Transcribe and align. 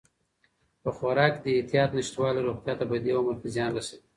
په 0.83 0.89
خوراک 0.97 1.33
کې 1.37 1.41
د 1.43 1.47
احتیاط 1.59 1.89
نشتوالی 1.97 2.41
روغتیا 2.47 2.73
ته 2.79 2.85
په 2.89 2.95
دې 3.03 3.11
عمر 3.19 3.35
کې 3.41 3.47
زیان 3.55 3.69
رسوي. 3.77 4.01